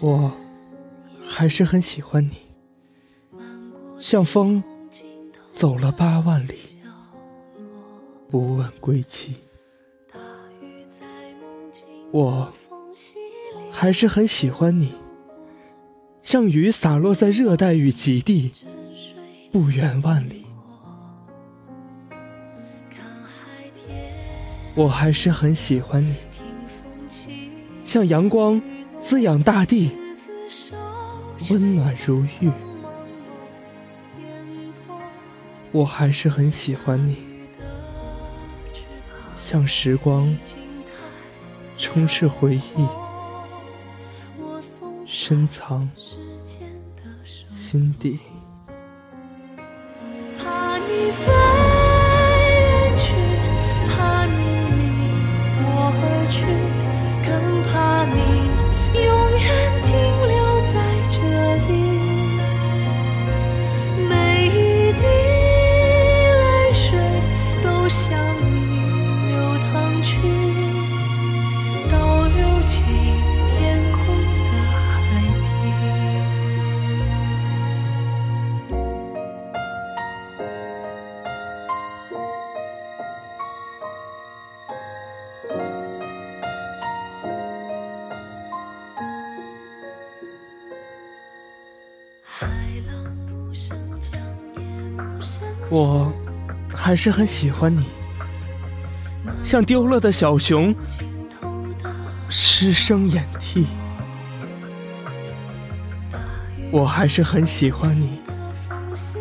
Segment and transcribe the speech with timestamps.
[0.00, 0.32] 我
[1.20, 2.36] 还是很喜欢你，
[3.98, 4.62] 像风
[5.50, 6.54] 走了八万里，
[8.30, 9.34] 不问归期。
[12.12, 12.50] 我
[13.72, 14.94] 还是很喜欢你，
[16.22, 18.52] 像雨洒落在热带与极地，
[19.50, 20.46] 不远万里。
[24.76, 26.14] 我还是很喜欢你，
[27.82, 28.62] 像阳光
[29.08, 29.90] 滋养大地，
[31.48, 32.52] 温暖如玉。
[35.72, 37.16] 我还是很喜欢你，
[39.32, 40.36] 像时光
[41.78, 42.86] 充斥回忆，
[45.06, 45.88] 深藏
[47.48, 48.18] 心底。
[95.70, 96.10] 我
[96.74, 97.84] 还是很喜欢你，
[99.42, 100.74] 像丢了的小熊，
[102.30, 103.66] 失声掩涕。
[106.70, 108.20] 我还是很喜欢你，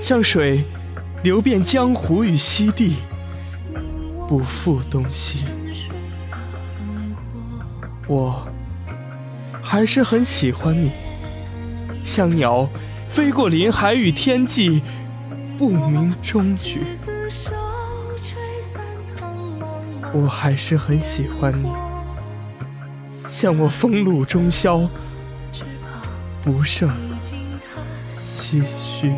[0.00, 0.64] 像水
[1.22, 2.96] 流遍江湖与西地，
[4.28, 5.44] 不负东西。
[8.06, 8.46] 我
[9.62, 10.90] 还是很喜欢你，
[12.04, 12.68] 像鸟。
[13.14, 14.82] 飞过林海与天际，
[15.56, 16.80] 不明终局。
[20.12, 21.70] 我还是很喜欢你，
[23.24, 24.90] 像我风露中宵，
[26.42, 26.90] 不胜
[28.08, 29.12] 唏嘘。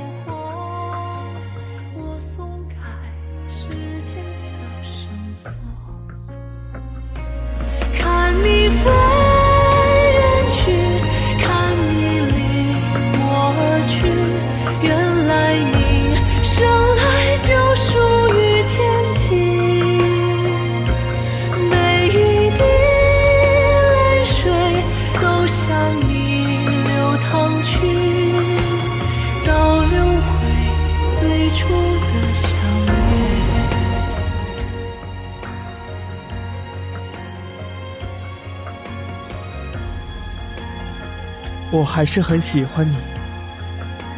[41.71, 42.97] 我还是很喜欢你，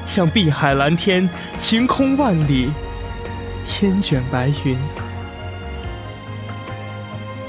[0.04, 2.70] 像碧海蓝天，晴空万里，
[3.64, 4.78] 天卷白云。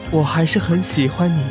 [0.09, 1.43] 我还是很喜欢你，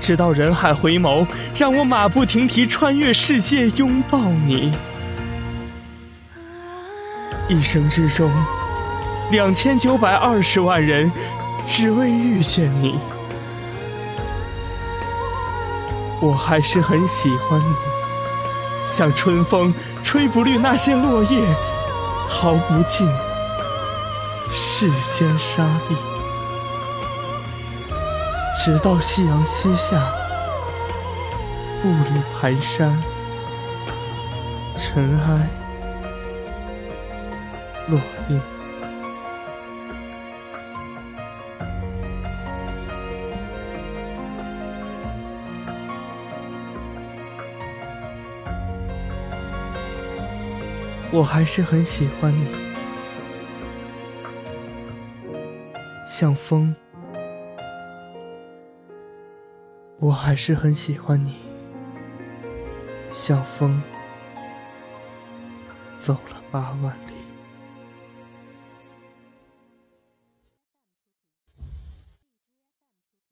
[0.00, 4.72] 直到人海回眸，让我马不停蹄穿越世界拥抱你。
[7.48, 8.32] 一生之中，
[9.30, 11.12] 两千九百二十万人，
[11.64, 12.98] 只为遇见你。
[16.20, 17.74] 我还是很喜欢你，
[18.86, 19.72] 像春风
[20.02, 21.40] 吹不绿那些落叶，
[22.28, 23.06] 淘不尽
[24.52, 25.96] 世间沙砾。
[28.64, 30.00] 直到夕阳西下，
[31.82, 32.90] 步履蹒跚，
[34.74, 35.48] 尘埃
[37.88, 38.40] 落定。
[51.16, 52.46] 我还是很喜欢你，
[56.04, 56.76] 像风。
[59.98, 61.36] 我还是很喜欢你，
[63.08, 63.82] 像风，
[65.96, 67.15] 走了八万里。